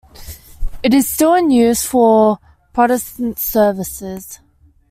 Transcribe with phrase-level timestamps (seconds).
[0.81, 2.39] It is still in use for
[2.73, 4.39] Protestant services.